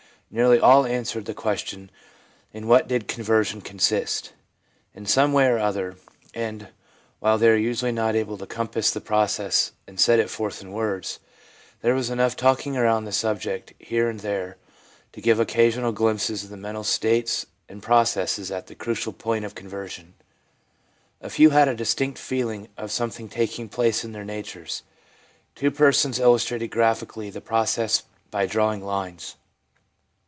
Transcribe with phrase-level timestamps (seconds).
[0.33, 1.91] Nearly all answered the question,'
[2.53, 4.31] In what did conversion consist?'
[4.95, 5.97] in some way or other,
[6.33, 6.69] and,
[7.19, 10.71] while they were usually not able to compass the process and set it forth in
[10.71, 11.19] words,
[11.81, 14.55] there was enough talking around the subject, here and there,
[15.11, 19.51] to give occasional glimpses of the mental states and processes at the crucial point in
[19.51, 20.13] conversion.
[21.19, 24.83] A few had a distinct feeling of something taking place in their natures.
[25.55, 29.35] Two persons illustrated graphically the pro cess by drawing lines.